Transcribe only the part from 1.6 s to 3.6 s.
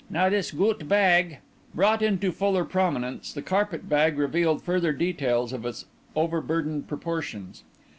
Brought into fuller prominence, the